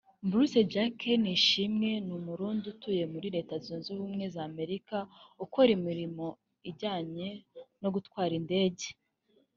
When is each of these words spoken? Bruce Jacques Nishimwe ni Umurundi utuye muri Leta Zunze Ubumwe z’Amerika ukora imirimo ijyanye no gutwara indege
Bruce 0.29 0.59
Jacques 0.73 1.11
Nishimwe 1.23 1.89
ni 2.05 2.13
Umurundi 2.19 2.63
utuye 2.73 3.03
muri 3.13 3.27
Leta 3.35 3.53
Zunze 3.65 3.87
Ubumwe 3.95 4.25
z’Amerika 4.35 4.97
ukora 5.43 5.69
imirimo 5.77 6.25
ijyanye 6.69 7.27
no 7.81 7.89
gutwara 7.95 8.33
indege 8.41 8.85